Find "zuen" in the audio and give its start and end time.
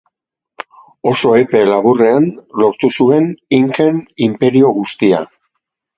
2.97-3.27